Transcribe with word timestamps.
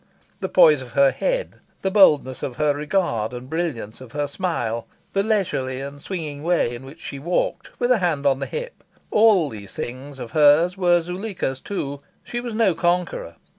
The 0.39 0.49
poise 0.49 0.81
of 0.81 0.93
her 0.93 1.11
head, 1.11 1.57
the 1.83 1.91
boldness 1.91 2.41
of 2.41 2.55
her 2.55 2.73
regard 2.73 3.33
and 3.33 3.47
brilliance 3.47 4.01
of 4.01 4.13
her 4.13 4.25
smile, 4.25 4.87
the 5.13 5.21
leisurely 5.21 5.79
and 5.79 6.01
swinging 6.01 6.41
way 6.41 6.73
in 6.73 6.85
which 6.87 6.99
she 6.99 7.19
walked, 7.19 7.79
with 7.79 7.91
a 7.91 7.99
hand 7.99 8.25
on 8.25 8.39
the 8.39 8.47
hip 8.47 8.83
all 9.11 9.47
these 9.49 9.73
things 9.73 10.17
of 10.17 10.31
hers 10.31 10.75
were 10.75 11.01
Zuleika's 11.01 11.59
too. 11.59 12.01
She 12.23 12.41
was 12.41 12.55
no 12.55 12.73
conqueror. 12.73 13.35